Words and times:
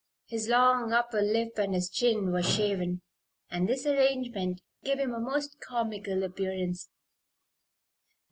His 0.25 0.47
long 0.49 0.91
upper 0.93 1.21
lip 1.21 1.59
and 1.59 1.75
his 1.75 1.87
chin 1.87 2.31
were 2.31 2.41
shaven, 2.41 3.03
and 3.51 3.69
this 3.69 3.85
arrangement 3.85 4.59
gave 4.83 4.97
him 4.97 5.13
a 5.13 5.19
most 5.19 5.59
comical 5.59 6.23
appearance. 6.23 6.89